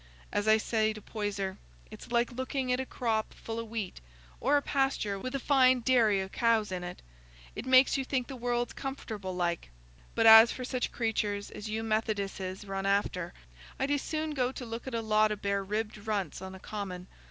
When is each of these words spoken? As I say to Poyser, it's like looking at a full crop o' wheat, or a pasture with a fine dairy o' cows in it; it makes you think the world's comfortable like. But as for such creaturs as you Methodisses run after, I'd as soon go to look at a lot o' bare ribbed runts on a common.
As 0.33 0.47
I 0.47 0.57
say 0.57 0.93
to 0.93 0.99
Poyser, 1.01 1.57
it's 1.91 2.11
like 2.11 2.31
looking 2.31 2.73
at 2.73 2.79
a 2.79 2.85
full 2.85 2.89
crop 2.89 3.35
o' 3.47 3.63
wheat, 3.63 4.01
or 4.39 4.57
a 4.57 4.61
pasture 4.63 5.19
with 5.19 5.35
a 5.35 5.39
fine 5.39 5.81
dairy 5.81 6.23
o' 6.23 6.27
cows 6.27 6.71
in 6.71 6.83
it; 6.83 7.03
it 7.55 7.67
makes 7.67 7.97
you 7.97 8.03
think 8.03 8.25
the 8.25 8.35
world's 8.35 8.73
comfortable 8.73 9.35
like. 9.35 9.69
But 10.15 10.25
as 10.25 10.51
for 10.51 10.65
such 10.65 10.91
creaturs 10.91 11.51
as 11.51 11.69
you 11.69 11.83
Methodisses 11.83 12.65
run 12.67 12.87
after, 12.87 13.31
I'd 13.79 13.91
as 13.91 14.01
soon 14.01 14.31
go 14.31 14.51
to 14.51 14.65
look 14.65 14.87
at 14.87 14.95
a 14.95 15.01
lot 15.01 15.31
o' 15.31 15.35
bare 15.35 15.63
ribbed 15.63 15.99
runts 15.99 16.41
on 16.41 16.55
a 16.55 16.59
common. 16.59 17.05